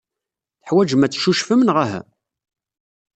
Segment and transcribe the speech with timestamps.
[0.59, 2.01] Teḥwajem ad teccucfem, neɣ uhu?